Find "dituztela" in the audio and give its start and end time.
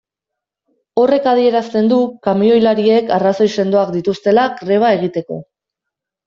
3.99-4.47